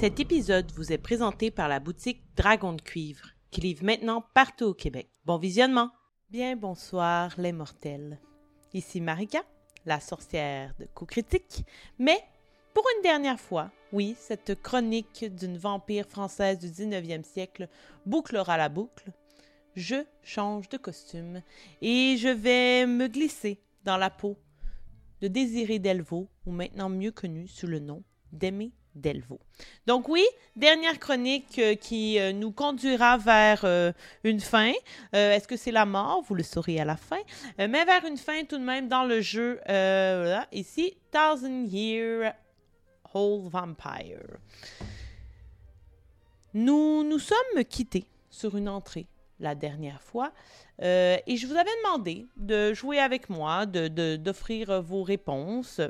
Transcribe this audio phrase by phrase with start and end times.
[0.00, 4.64] Cet épisode vous est présenté par la boutique Dragon de cuivre, qui livre maintenant partout
[4.64, 5.10] au Québec.
[5.26, 5.90] Bon visionnement!
[6.30, 8.18] Bien bonsoir les mortels.
[8.72, 9.42] Ici Marika,
[9.84, 11.66] la sorcière de coups critiques,
[11.98, 12.18] mais
[12.72, 17.68] pour une dernière fois, oui, cette chronique d'une vampire française du 19e siècle
[18.06, 19.12] bouclera la boucle.
[19.74, 21.42] Je change de costume
[21.82, 24.38] et je vais me glisser dans la peau
[25.20, 28.72] de Désiré Delvaux, ou maintenant mieux connu sous le nom d'Aimé
[29.86, 30.24] Donc oui,
[30.56, 33.92] dernière chronique euh, qui euh, nous conduira vers euh,
[34.24, 34.72] une fin.
[35.12, 36.22] Est-ce que c'est la mort?
[36.22, 37.20] Vous le saurez à la fin.
[37.58, 39.60] mais vers une fin tout de même dans le jeu.
[39.66, 42.34] Voilà, ici, Thousand Year
[43.14, 44.38] Whole Vampire.
[46.54, 49.06] Nous nous sommes quittés sur une entrée
[49.38, 50.32] la dernière fois.
[50.80, 55.80] et je vous avais demandé de jouer avec moi, d'offrir de, vos réponses.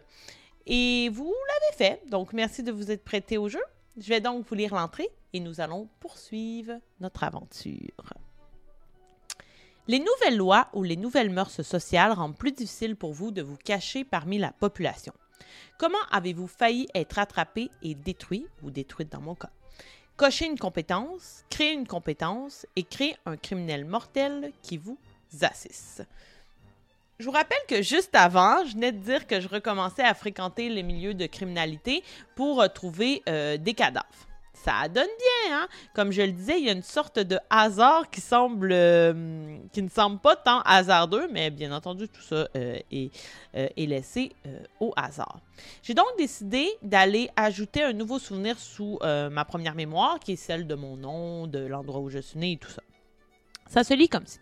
[0.66, 3.62] Et vous l'avez fait, donc merci de vous être prêté au jeu.
[3.96, 8.14] Je vais donc vous lire l'entrée et nous allons poursuivre notre aventure.
[9.88, 13.56] Les nouvelles lois ou les nouvelles mœurs sociales rendent plus difficile pour vous de vous
[13.56, 15.12] cacher parmi la population.
[15.78, 19.50] Comment avez-vous failli être attrapé et détruit, ou détruite dans mon cas?
[20.16, 24.98] Cocher une compétence, créer une compétence et créer un criminel mortel qui vous
[25.40, 26.06] assiste.
[27.20, 30.70] Je vous rappelle que juste avant, je venais de dire que je recommençais à fréquenter
[30.70, 32.02] les milieux de criminalité
[32.34, 34.06] pour euh, trouver euh, des cadavres.
[34.54, 35.68] Ça donne bien, hein?
[35.94, 39.82] Comme je le disais, il y a une sorte de hasard qui semble, euh, qui
[39.82, 43.10] ne semble pas tant hasardeux, mais bien entendu, tout ça est,
[43.52, 44.32] est, laissé
[44.80, 45.40] au hasard.
[45.82, 50.66] J'ai donc décidé d'aller ajouter un nouveau souvenir sous ma première mémoire, qui est celle
[50.66, 52.82] de mon nom, de l'endroit où je suis né et tout ça.
[53.66, 54.40] Ça se lit comme ci.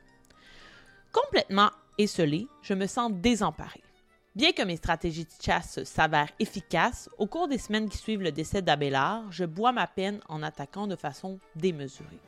[1.12, 3.82] Complètement esselé, je me sens désemparé.
[4.34, 8.30] Bien que mes stratégies de chasse s'avèrent efficaces, au cours des semaines qui suivent le
[8.30, 12.20] décès d'Abélard, je bois ma peine en attaquant de façon démesurée.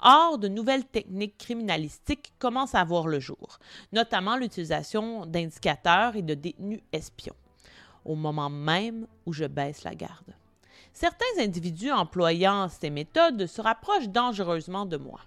[0.00, 3.58] Or, de nouvelles techniques criminalistiques commencent à voir le jour,
[3.92, 7.36] notamment l'utilisation d'indicateurs et de détenus espions,
[8.04, 10.34] au moment même où je baisse la garde.
[10.92, 15.20] Certains individus employant ces méthodes se rapprochent dangereusement de moi.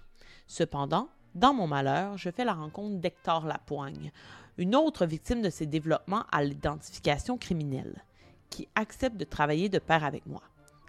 [0.46, 4.12] Cependant, dans mon malheur, je fais la rencontre d'Hector Lapoigne,
[4.56, 8.04] une autre victime de ces développements à l'identification criminelle,
[8.50, 10.42] qui accepte de travailler de pair avec moi.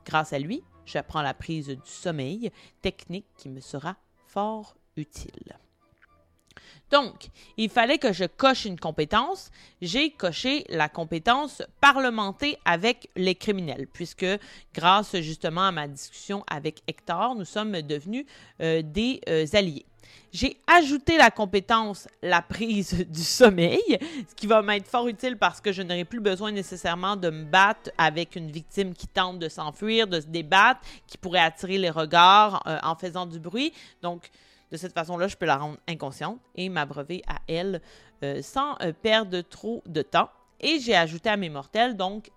[0.05, 2.51] Grâce à lui, j'apprends la prise du sommeil,
[2.81, 3.95] technique qui me sera
[4.25, 5.57] fort utile.
[6.91, 9.51] Donc, il fallait que je coche une compétence.
[9.81, 14.25] J'ai coché la compétence parlementer avec les criminels, puisque
[14.73, 18.25] grâce justement à ma discussion avec Hector, nous sommes devenus
[18.61, 19.85] euh, des euh, alliés.
[20.31, 25.59] J'ai ajouté la compétence la prise du sommeil, ce qui va m'être fort utile parce
[25.59, 29.49] que je n'aurai plus besoin nécessairement de me battre avec une victime qui tente de
[29.49, 33.73] s'enfuir, de se débattre, qui pourrait attirer les regards euh, en faisant du bruit.
[34.01, 34.29] Donc,
[34.71, 37.81] de cette façon-là, je peux la rendre inconsciente et m'abreuver à elle
[38.23, 40.29] euh, sans euh, perdre trop de temps.
[40.59, 42.29] Et j'ai ajouté à mes mortels, donc,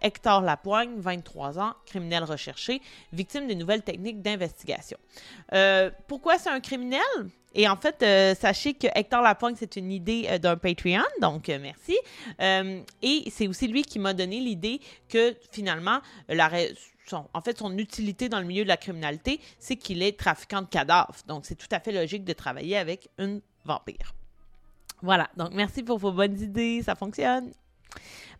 [0.00, 2.80] Hector Lapoigne, 23 ans, criminel recherché,
[3.12, 4.98] victime des nouvelles techniques d'investigation.
[6.06, 7.00] pourquoi c'est un criminel?
[7.54, 8.04] Et en fait,
[8.36, 11.98] sachez que Hector Lapoigne, c'est une idée d'un Patreon, donc merci.
[12.40, 16.00] et c'est aussi lui qui m'a donné l'idée que finalement,
[17.34, 20.68] en fait, son utilité dans le milieu de la criminalité, c'est qu'il est trafiquant de
[20.68, 21.16] cadavres.
[21.26, 24.14] Donc, c'est tout à fait logique de travailler avec une vampire.
[25.02, 25.28] Voilà.
[25.36, 26.82] Donc, merci pour vos bonnes idées.
[26.84, 27.52] Ça fonctionne.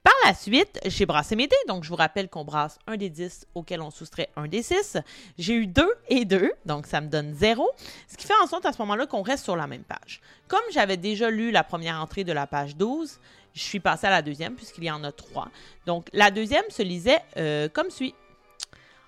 [0.03, 1.57] Par la suite, j'ai brassé mes dés.
[1.69, 4.97] Donc, je vous rappelle qu'on brasse un des 10 auquel on soustrait un des 6.
[5.39, 7.69] J'ai eu 2 et 2, donc ça me donne 0.
[8.09, 10.23] Ce qui fait en sorte à ce moment-là qu'on reste sur la même page.
[10.49, 13.21] Comme j'avais déjà lu la première entrée de la page 12,
[13.53, 15.49] je suis passée à la deuxième puisqu'il y en a 3.
[15.85, 18.15] Donc, la deuxième se lisait euh, comme suit.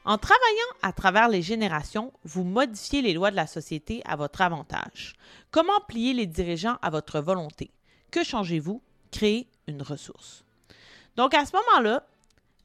[0.05, 4.43] En travaillant à travers les générations, vous modifiez les lois de la société à votre
[4.43, 5.15] avantage.
[5.53, 7.71] Comment plier les dirigeants à votre volonté?
[8.11, 8.83] Que changez-vous?
[9.13, 10.45] Créer une ressource.
[11.17, 12.05] Donc à ce moment-là,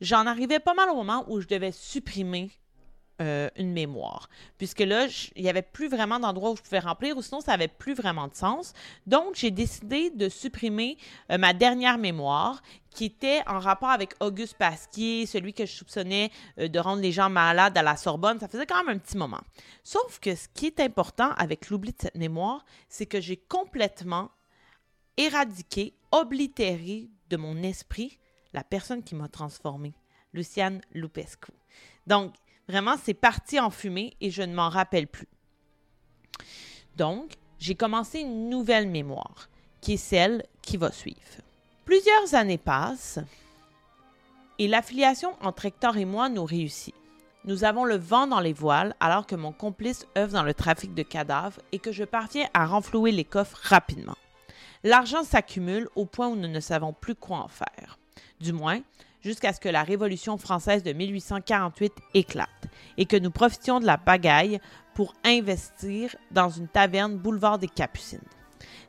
[0.01, 2.49] j'en arrivais pas mal au moment où je devais supprimer
[3.19, 4.29] euh, une mémoire.
[4.59, 7.53] Puisque là, il n'y avait plus vraiment d'endroit où je pouvais remplir, ou sinon, ça
[7.53, 8.73] n'avait plus vraiment de sens.
[9.07, 10.99] Donc, j'ai décidé de supprimer
[11.31, 12.61] euh, ma dernière mémoire,
[12.91, 16.29] qui était en rapport avec Auguste Pasquier, celui que je soupçonnais
[16.59, 18.39] euh, de rendre les gens malades à la Sorbonne.
[18.39, 19.41] Ça faisait quand même un petit moment.
[19.83, 24.29] Sauf que ce qui est important avec l'oubli de cette mémoire, c'est que j'ai complètement
[25.17, 28.19] éradiqué, oblitéré de mon esprit
[28.53, 29.93] la personne qui m'a transformé,
[30.33, 31.51] Luciane Lupescu.
[32.07, 32.33] Donc,
[32.67, 35.29] Vraiment, c'est parti en fumée et je ne m'en rappelle plus.
[36.97, 39.49] Donc, j'ai commencé une nouvelle mémoire,
[39.79, 41.17] qui est celle qui va suivre.
[41.85, 43.19] Plusieurs années passent
[44.59, 46.95] et l'affiliation entre Hector et moi nous réussit.
[47.45, 50.93] nous avons le vent dans les voiles alors que mon complice œuvre dans le trafic
[50.93, 54.17] de cadavres et que je parviens à renflouer les coffres rapidement.
[54.83, 57.97] L'argent s'accumule au point où nous ne savons plus quoi en faire.
[58.39, 58.81] Du moins,
[59.21, 62.49] jusqu'à ce que la Révolution française de 1848 éclate
[62.97, 64.59] et que nous profitions de la bagaille
[64.93, 68.19] pour investir dans une taverne boulevard des Capucines.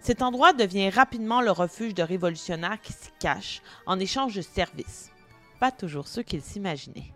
[0.00, 5.10] Cet endroit devient rapidement le refuge de révolutionnaires qui s'y cachent en échange de services.
[5.58, 7.12] Pas toujours ceux qu'ils s'imaginaient.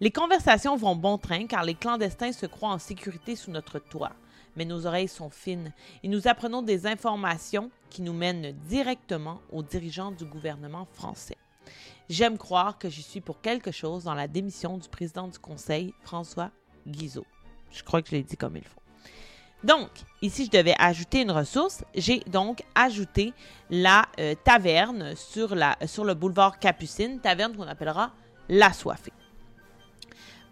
[0.00, 4.12] Les conversations vont bon train car les clandestins se croient en sécurité sous notre toit.
[4.56, 5.72] Mais nos oreilles sont fines
[6.02, 11.36] et nous apprenons des informations qui nous mènent directement aux dirigeants du gouvernement français.
[12.08, 15.94] J'aime croire que j'y suis pour quelque chose dans la démission du président du Conseil,
[16.02, 16.50] François
[16.86, 17.26] Guizot.
[17.70, 18.82] Je crois que je l'ai dit comme il faut.
[19.64, 19.90] Donc,
[20.20, 21.84] ici, je devais ajouter une ressource.
[21.94, 23.32] J'ai donc ajouté
[23.70, 25.54] la euh, taverne sur,
[25.86, 28.10] sur le boulevard Capucine, taverne qu'on appellera
[28.48, 29.12] La Soifée.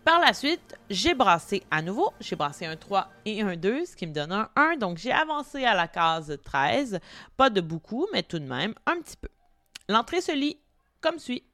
[0.04, 2.10] Par la suite, j'ai brassé à nouveau.
[2.20, 4.76] J'ai brassé un 3 et un 2, ce qui me donne un 1.
[4.76, 7.00] Donc, j'ai avancé à la case 13.
[7.36, 9.28] Pas de beaucoup, mais tout de même un petit peu.
[9.88, 10.58] L'entrée se lit
[11.00, 11.44] comme suit.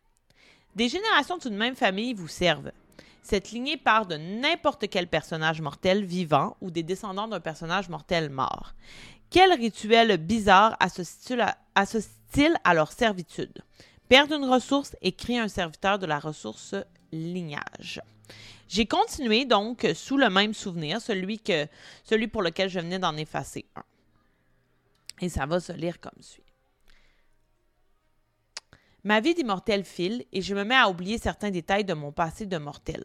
[0.77, 2.71] Des générations d'une même famille vous servent.
[3.23, 8.31] Cette lignée part de n'importe quel personnage mortel vivant ou des descendants d'un personnage mortel
[8.31, 8.75] mort.
[9.31, 13.65] Quel rituel bizarre associe-t-il à, leur servitude?
[14.09, 16.77] Perdre une ressource et créer un serviteur de la ressource
[17.11, 18.01] lignage.
[18.69, 21.39] J'ai continué donc sous le même souvenir, celui,
[22.29, 23.85] pour lequel je venais d'en effacer un.
[25.21, 26.43] Et ça va se lire comme suit.
[29.05, 32.45] Ma vie d'immortel file et je me mets à oublier certains détails de mon passé
[32.45, 33.05] de mortel.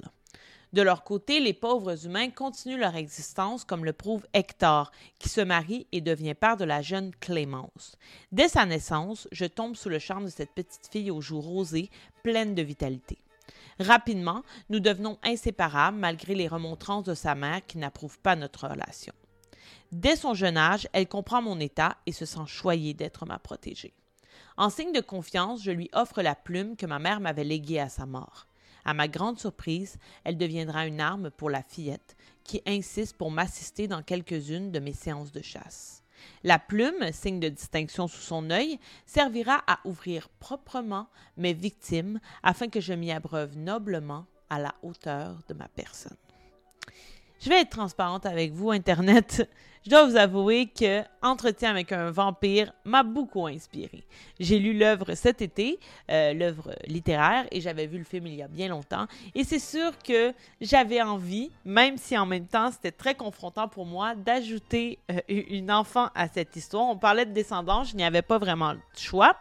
[0.74, 5.42] De leur côté, les pauvres humains continuent leur existence, comme le prouve Hector, qui se
[5.42, 7.98] marie et devient père de la jeune Clémence.
[8.32, 11.90] Dès sa naissance, je tombe sous le charme de cette petite fille aux joues rosées,
[12.24, 13.21] pleine de vitalité.
[13.82, 19.14] Rapidement, nous devenons inséparables malgré les remontrances de sa mère qui n'approuve pas notre relation.
[19.92, 23.94] Dès son jeune âge, elle comprend mon état et se sent choyée d'être ma protégée.
[24.56, 27.90] En signe de confiance, je lui offre la plume que ma mère m'avait léguée à
[27.90, 28.46] sa mort.
[28.86, 33.88] À ma grande surprise, elle deviendra une arme pour la fillette, qui insiste pour m'assister
[33.88, 36.01] dans quelques-unes de mes séances de chasse.
[36.44, 41.08] La plume, signe de distinction sous son œil, servira à ouvrir proprement
[41.38, 46.18] mes victimes afin que je m'y abreuve noblement à la hauteur de ma personne.
[47.44, 49.50] Je vais être transparente avec vous, Internet.
[49.84, 54.04] Je dois vous avouer que Entretien avec un vampire m'a beaucoup inspiré.
[54.40, 55.80] J'ai lu l'œuvre cet été,
[56.12, 59.08] euh, l'œuvre littéraire, et j'avais vu le film il y a bien longtemps.
[59.34, 63.88] Et c'est sûr que j'avais envie, même si en même temps c'était très confrontant pour
[63.88, 66.90] moi, d'ajouter euh, une enfant à cette histoire.
[66.90, 69.36] On parlait de descendants, je n'y avais pas vraiment le choix.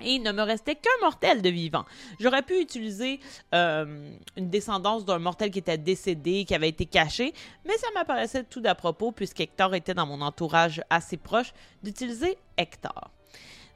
[0.00, 1.84] Et il ne me restait qu'un mortel de vivant.
[2.18, 3.20] J'aurais pu utiliser
[3.54, 7.32] euh, une descendance d'un mortel qui était décédé, qui avait été caché,
[7.64, 11.52] mais ça m'apparaissait tout d'à propos, puisqu'Hector était dans mon entourage assez proche,
[11.82, 13.10] d'utiliser Hector.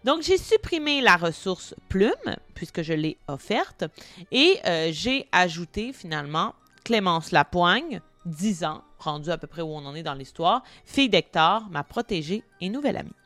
[0.04, 3.84] Donc, j'ai supprimé la ressource plume, puisque je l'ai offerte,
[4.30, 6.54] et euh, j'ai ajouté finalement
[6.84, 11.08] Clémence Lapoigne, 10 ans, rendu à peu près où on en est dans l'histoire, fille
[11.08, 13.17] d'Hector, ma protégée et nouvelle amie.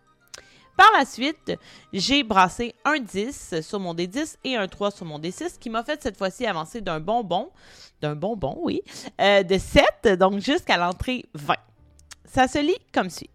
[0.82, 1.52] Par la suite,
[1.92, 5.84] j'ai brassé un 10 sur mon D10 et un 3 sur mon D6, qui m'a
[5.84, 7.52] fait cette fois-ci avancer d'un bonbon,
[8.00, 8.82] d'un bonbon, oui,
[9.20, 11.54] euh, de 7, donc jusqu'à l'entrée 20.
[12.24, 13.30] Ça se lit comme suit.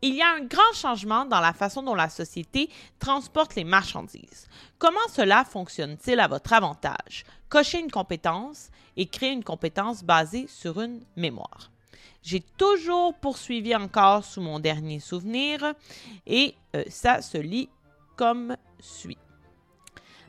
[0.00, 4.48] Il y a un grand changement dans la façon dont la société transporte les marchandises.
[4.78, 7.26] Comment cela fonctionne-t-il à votre avantage?
[7.50, 11.70] Cocher une compétence et créer une compétence basée sur une mémoire.
[12.22, 15.74] J'ai toujours poursuivi encore sous mon dernier souvenir
[16.26, 17.68] et euh, ça se lit
[18.16, 19.18] comme suit.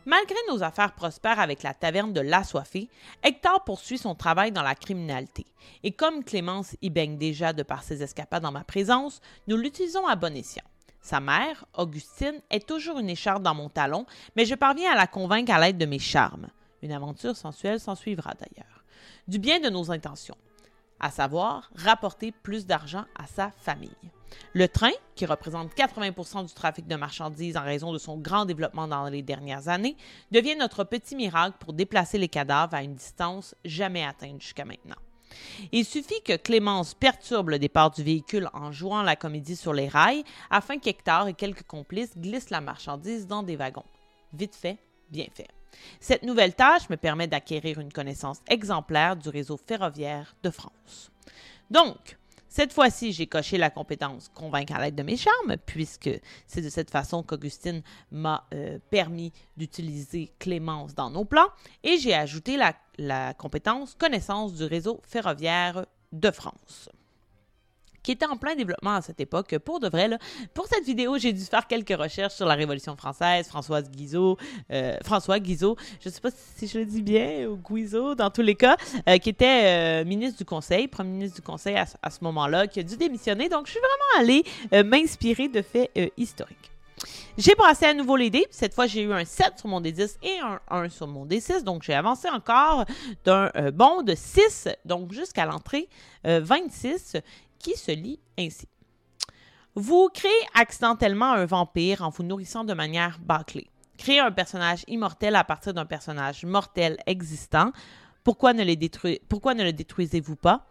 [0.05, 2.89] Malgré nos affaires prospères avec la taverne de l'Assoiffé,
[3.21, 5.45] Hector poursuit son travail dans la criminalité.
[5.83, 10.07] Et comme Clémence y baigne déjà de par ses escapades en ma présence, nous l'utilisons
[10.07, 10.63] à bon escient.
[11.01, 14.05] Sa mère, Augustine, est toujours une écharpe dans mon talon,
[14.36, 16.48] mais je parviens à la convaincre à l'aide de mes charmes.
[16.81, 18.83] Une aventure sensuelle s'en suivra d'ailleurs.
[19.27, 20.38] Du bien de nos intentions
[20.99, 23.89] à savoir rapporter plus d'argent à sa famille.
[24.53, 28.87] Le train, qui représente 80% du trafic de marchandises en raison de son grand développement
[28.87, 29.97] dans les dernières années,
[30.31, 34.95] devient notre petit miracle pour déplacer les cadavres à une distance jamais atteinte jusqu'à maintenant.
[35.71, 39.87] Il suffit que Clémence perturbe le départ du véhicule en jouant la comédie sur les
[39.87, 43.85] rails afin qu'Hector et quelques complices glissent la marchandise dans des wagons.
[44.33, 44.77] Vite fait,
[45.11, 45.47] bien fait.
[45.99, 51.11] Cette nouvelle tâche me permet d'acquérir une connaissance exemplaire du réseau ferroviaire de France.
[51.69, 52.17] Donc,
[52.51, 56.09] Cette fois-ci, j'ai coché la compétence convaincre à l'aide de mes charmes, puisque
[56.47, 61.49] c'est de cette façon qu'Augustine m'a euh, permis d'utiliser Clémence dans nos plans,
[61.83, 66.89] et j'ai ajouté la, la compétence connaissance du réseau ferroviaire de France
[68.09, 69.55] qui était en plein développement à cette époque.
[69.59, 70.17] Pour de vrai, là,
[70.55, 74.35] pour cette vidéo, j'ai dû faire quelques recherches sur la Révolution française, Françoise Guizot,
[74.71, 78.31] euh, François Guizot, je ne sais pas si je le dis bien, ou Guizot, dans
[78.31, 82.09] tous les cas, euh, qui était euh, ministre du Conseil, premier ministre du Conseil à,
[82.09, 83.47] ce moment-là, qui a dû démissionner.
[83.47, 86.71] Donc, je suis vraiment allée m'inspirer de faits historiques.
[87.37, 88.45] J'ai brassé à nouveau les dés.
[88.51, 91.63] Cette fois, j'ai eu un 7 sur mon D10 et un 1 sur mon D6.
[91.63, 92.85] Donc, j'ai avancé encore
[93.23, 95.87] d'un bond de 6, donc jusqu'à l'entrée
[96.23, 97.17] 26
[97.59, 98.67] qui se lit ainsi.
[99.75, 103.69] Vous créez accidentellement un vampire en vous nourrissant de manière bâclée.
[103.97, 107.71] Créez un personnage immortel à partir d'un personnage mortel existant.
[108.23, 110.65] Pourquoi ne le détruisez-vous pas?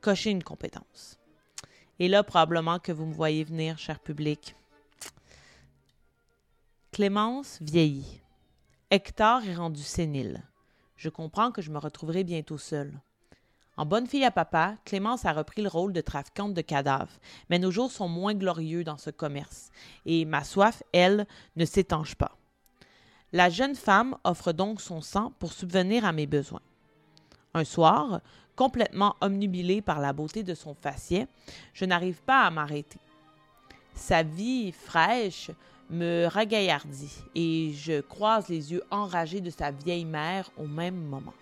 [0.00, 1.18] Cochez une compétence.
[1.98, 4.54] Et là, probablement que vous me voyez venir, cher public.
[6.96, 8.22] Clémence vieillit.
[8.90, 10.42] Hector est rendu sénile.
[10.96, 12.98] Je comprends que je me retrouverai bientôt seule.
[13.76, 17.12] En bonne fille à papa, Clémence a repris le rôle de trafiquante de cadavres,
[17.50, 19.68] mais nos jours sont moins glorieux dans ce commerce,
[20.06, 21.26] et ma soif, elle,
[21.56, 22.34] ne s'étanche pas.
[23.30, 26.62] La jeune femme offre donc son sang pour subvenir à mes besoins.
[27.52, 28.22] Un soir,
[28.56, 31.26] complètement omnubilée par la beauté de son faciès,
[31.74, 33.00] je n'arrive pas à m'arrêter.
[33.94, 35.50] Sa vie fraîche
[35.90, 41.34] me ragaillardit et je croise les yeux enragés de sa vieille mère au même moment.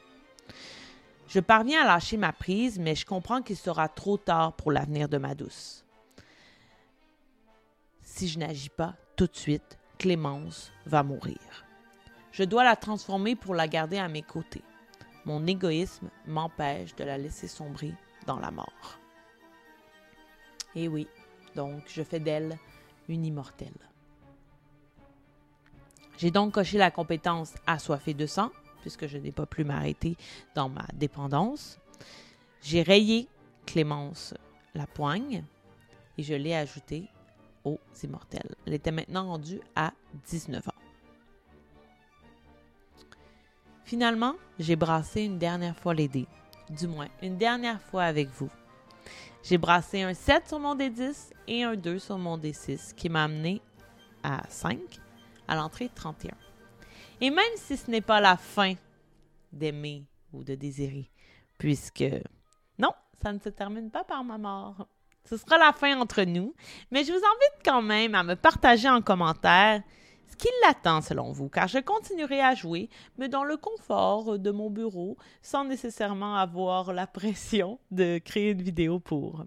[1.28, 5.08] Je parviens à lâcher ma prise, mais je comprends qu'il sera trop tard pour l'avenir
[5.08, 5.84] de ma douce.
[8.02, 11.64] Si je n'agis pas tout de suite, Clémence va mourir.
[12.32, 14.62] Je dois la transformer pour la garder à mes côtés.
[15.24, 17.94] Mon égoïsme m'empêche de la laisser sombrer
[18.26, 18.98] dans la mort.
[20.74, 21.08] Et oui,
[21.54, 22.58] donc je fais d'elle
[23.08, 23.72] une immortelle.
[26.18, 30.16] J'ai donc coché la compétence assoiffée de sang puisque je n'ai pas pu m'arrêter
[30.54, 31.78] dans ma dépendance.
[32.60, 33.28] J'ai rayé
[33.66, 34.34] Clémence
[34.74, 35.42] la poigne
[36.18, 37.08] et je l'ai ajoutée
[37.64, 38.54] aux immortels.
[38.66, 39.92] Elle était maintenant rendue à
[40.26, 40.72] 19 ans.
[43.84, 46.26] Finalement, j'ai brassé une dernière fois les dés,
[46.70, 48.50] du moins une dernière fois avec vous.
[49.42, 53.24] J'ai brassé un 7 sur mon D10 et un 2 sur mon D6 qui m'a
[53.24, 53.60] amené
[54.22, 54.78] à 5
[55.48, 56.32] à l'entrée 31.
[57.20, 58.74] Et même si ce n'est pas la fin
[59.52, 61.10] d'aimer ou de désirer,
[61.58, 62.04] puisque
[62.78, 62.90] non,
[63.22, 64.88] ça ne se termine pas par ma mort.
[65.24, 66.54] Ce sera la fin entre nous,
[66.90, 69.82] mais je vous invite quand même à me partager en commentaire
[70.26, 74.50] ce qui l'attend selon vous, car je continuerai à jouer, mais dans le confort de
[74.50, 79.44] mon bureau, sans nécessairement avoir la pression de créer une vidéo pour.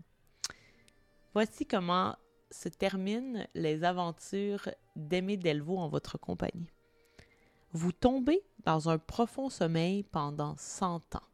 [1.33, 2.15] Voici comment
[2.51, 6.71] se terminent les aventures d'Aimé Delvaux en votre compagnie
[7.73, 11.27] vous tombez dans un profond sommeil pendant 100 ans.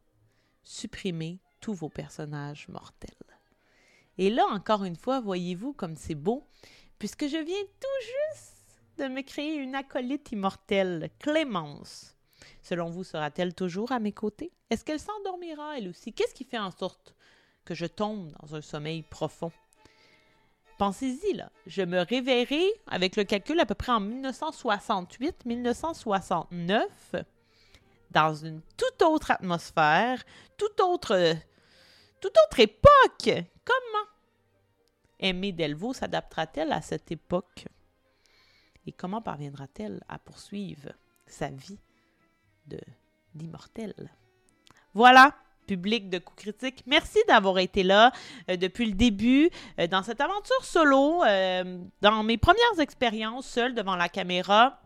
[0.62, 3.10] Supprimez tous vos personnages mortels.
[4.18, 6.46] Et là, encore une fois, voyez-vous comme c'est beau,
[6.98, 12.16] puisque je viens tout juste de me créer une acolyte immortelle, Clémence.
[12.62, 14.52] Selon vous, sera-t-elle toujours à mes côtés?
[14.70, 16.12] Est-ce qu'elle s'endormira elle aussi?
[16.12, 17.14] Qu'est-ce qui fait en sorte
[17.64, 19.50] que je tombe dans un sommeil profond?
[20.78, 21.44] Pensez-y.
[21.66, 26.86] Je me réveillerai avec le calcul à peu près en 1968-1969,
[28.10, 30.24] dans une toute autre atmosphère,
[30.56, 31.36] toute autre,
[32.20, 33.44] toute époque.
[33.64, 34.08] Comment
[35.18, 37.66] Aimée Delvaux s'adaptera-t-elle à cette époque?
[38.86, 40.92] Et comment parviendra-t-elle à poursuivre
[41.26, 41.78] sa vie
[42.66, 42.78] de
[43.34, 43.94] d'immortel?
[44.92, 46.82] Voilà, public de coups critiques.
[46.86, 48.12] Merci d'avoir été là
[48.50, 53.74] euh, depuis le début euh, dans cette aventure solo, euh, dans mes premières expériences seules
[53.74, 54.80] devant la caméra.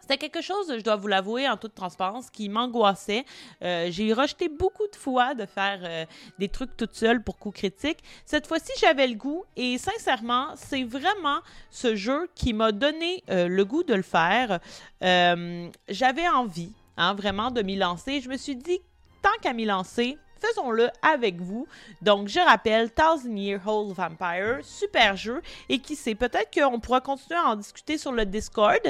[0.00, 3.24] C'était quelque chose, je dois vous l'avouer en toute transparence, qui m'angoissait.
[3.60, 6.08] j'ai rejeté beaucoup de fois de faire
[6.40, 8.00] des trucs toute seule pour coups critiques.
[8.26, 11.38] Cette fois-ci, j'avais le goût et sincèrement, c'est vraiment
[11.70, 14.58] ce jeu qui m'a donné le goût de le faire.
[15.00, 18.20] j'avais envie, hein, vraiment, de m'y lancer.
[18.20, 18.80] Je me suis dit
[19.22, 21.66] tant qu'à m'y lancer, faisons-le avec vous.
[22.00, 25.40] Donc, je rappelle, Thousand Year Old Vampire, super jeu.
[25.68, 28.80] Et qui sait, peut-être qu'on pourra continuer à en discuter sur le Discord.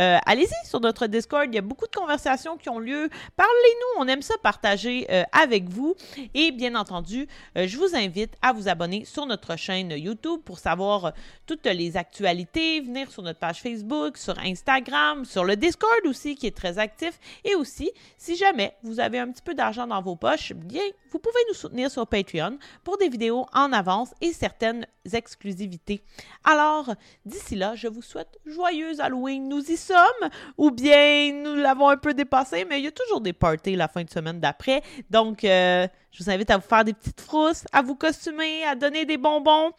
[0.00, 3.08] Euh, allez-y sur notre Discord, il y a beaucoup de conversations qui ont lieu.
[3.36, 5.94] Parlez-nous, on aime ça partager euh, avec vous.
[6.34, 7.26] Et bien entendu,
[7.56, 11.12] euh, je vous invite à vous abonner sur notre chaîne YouTube pour savoir
[11.46, 16.46] toutes les actualités, venir sur notre page Facebook, sur Instagram, sur le Discord aussi qui
[16.46, 17.18] est très actif.
[17.44, 21.18] Et aussi, si jamais vous avez un petit peu d'argent dans vos poches, bien vous
[21.18, 26.02] pouvez nous soutenir sur Patreon pour des vidéos en avance et certaines exclusivités.
[26.42, 26.94] Alors,
[27.26, 29.46] d'ici là, je vous souhaite joyeuse Halloween.
[29.46, 33.20] Nous y sommes, ou bien nous l'avons un peu dépassé, mais il y a toujours
[33.20, 34.82] des parties la fin de semaine d'après.
[35.10, 38.74] Donc, euh, je vous invite à vous faire des petites frousses, à vous costumer, à
[38.74, 39.72] donner des bonbons.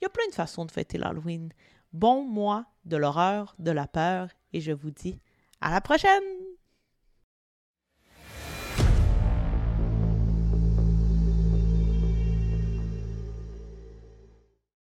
[0.00, 1.50] Il y a plein de façons de fêter l'Halloween.
[1.92, 5.18] Bon mois de l'horreur, de la peur, et je vous dis
[5.60, 6.47] à la prochaine!